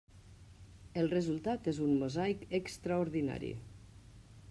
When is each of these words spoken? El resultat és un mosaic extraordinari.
El 1.01 1.09
resultat 1.11 1.69
és 1.73 1.83
un 1.89 1.93
mosaic 2.01 2.43
extraordinari. 2.61 3.55